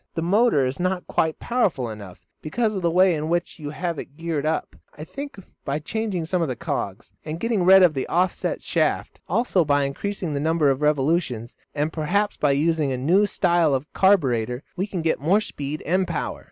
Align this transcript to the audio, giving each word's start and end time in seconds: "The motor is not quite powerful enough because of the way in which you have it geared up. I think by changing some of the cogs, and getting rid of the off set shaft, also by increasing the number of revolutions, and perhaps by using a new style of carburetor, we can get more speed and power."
"The 0.15 0.23
motor 0.23 0.65
is 0.65 0.79
not 0.79 1.05
quite 1.05 1.37
powerful 1.37 1.87
enough 1.87 2.25
because 2.41 2.73
of 2.75 2.81
the 2.81 2.89
way 2.89 3.13
in 3.13 3.29
which 3.29 3.59
you 3.59 3.69
have 3.69 3.99
it 3.99 4.17
geared 4.17 4.47
up. 4.47 4.75
I 4.97 5.03
think 5.03 5.37
by 5.63 5.77
changing 5.77 6.25
some 6.25 6.41
of 6.41 6.47
the 6.47 6.55
cogs, 6.55 7.11
and 7.23 7.39
getting 7.39 7.63
rid 7.63 7.83
of 7.83 7.93
the 7.93 8.07
off 8.07 8.33
set 8.33 8.63
shaft, 8.63 9.19
also 9.29 9.63
by 9.63 9.83
increasing 9.83 10.33
the 10.33 10.39
number 10.39 10.71
of 10.71 10.81
revolutions, 10.81 11.55
and 11.75 11.93
perhaps 11.93 12.35
by 12.35 12.53
using 12.53 12.91
a 12.91 12.97
new 12.97 13.27
style 13.27 13.75
of 13.75 13.93
carburetor, 13.93 14.63
we 14.75 14.87
can 14.87 15.03
get 15.03 15.21
more 15.21 15.39
speed 15.39 15.83
and 15.83 16.07
power." 16.07 16.39